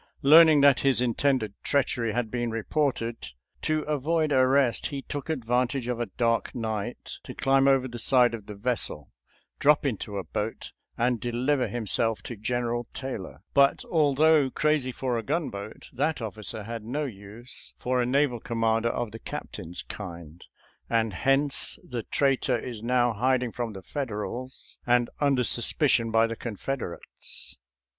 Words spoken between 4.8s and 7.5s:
he took advantage of a dark night to